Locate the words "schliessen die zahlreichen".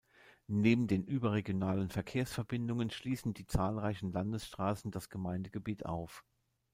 2.89-4.11